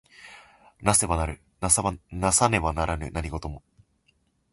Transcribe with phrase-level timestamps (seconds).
[0.83, 3.61] 為せば成る為さねば成らぬ何事も。